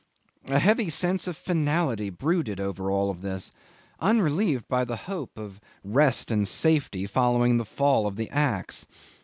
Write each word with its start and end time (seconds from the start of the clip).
A 0.47 0.57
heavy 0.57 0.89
sense 0.89 1.27
of 1.27 1.37
finality 1.37 2.09
brooded 2.09 2.59
over 2.59 2.89
all 2.89 3.13
this, 3.13 3.51
unrelieved 3.99 4.67
by 4.67 4.83
the 4.83 4.95
hope 5.05 5.37
of 5.37 5.61
rest 5.83 6.31
and 6.31 6.47
safety 6.47 7.05
following 7.05 7.57
the 7.57 7.65
fall 7.65 8.07
of 8.07 8.15
the 8.15 8.27
axe. 8.31 8.87